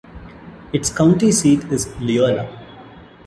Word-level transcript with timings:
Its 0.73 0.89
county 0.89 1.31
seat 1.31 1.63
is 1.65 1.87
Leola. 2.01 2.49